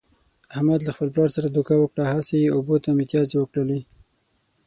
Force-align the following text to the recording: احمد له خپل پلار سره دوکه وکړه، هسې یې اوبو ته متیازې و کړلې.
احمد 0.55 0.79
له 0.83 0.91
خپل 0.95 1.09
پلار 1.13 1.29
سره 1.35 1.47
دوکه 1.49 1.73
وکړه، 1.79 2.03
هسې 2.13 2.35
یې 2.43 2.53
اوبو 2.55 2.75
ته 2.83 2.89
متیازې 2.99 3.35
و 3.39 3.49
کړلې. 3.51 3.79